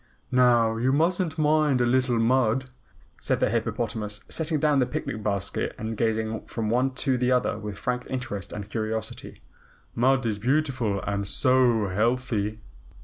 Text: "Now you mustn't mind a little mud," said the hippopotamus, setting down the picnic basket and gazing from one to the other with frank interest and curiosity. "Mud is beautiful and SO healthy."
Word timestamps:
"Now 0.31 0.77
you 0.77 0.91
mustn't 0.91 1.37
mind 1.37 1.79
a 1.79 1.85
little 1.85 2.17
mud," 2.17 2.65
said 3.19 3.39
the 3.39 3.51
hippopotamus, 3.51 4.23
setting 4.29 4.59
down 4.59 4.79
the 4.79 4.87
picnic 4.87 5.21
basket 5.21 5.75
and 5.77 5.95
gazing 5.95 6.41
from 6.47 6.71
one 6.71 6.95
to 7.05 7.19
the 7.19 7.31
other 7.31 7.59
with 7.59 7.77
frank 7.77 8.07
interest 8.09 8.51
and 8.51 8.67
curiosity. 8.67 9.43
"Mud 9.93 10.25
is 10.25 10.39
beautiful 10.39 11.01
and 11.01 11.27
SO 11.27 11.89
healthy." 11.89 12.57